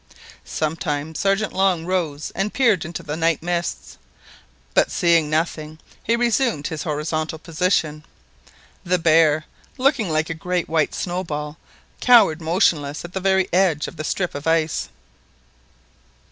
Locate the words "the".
3.03-3.15, 8.83-8.97, 13.13-13.19, 13.97-14.03